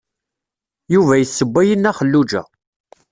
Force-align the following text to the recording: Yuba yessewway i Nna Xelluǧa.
Yuba 0.93 1.13
yessewway 1.17 1.67
i 1.73 1.75
Nna 1.77 1.91
Xelluǧa. 1.97 2.41